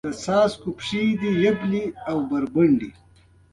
[0.07, 1.83] د څاڅکو پښې دي یبلې
[2.29, 2.91] بربنډې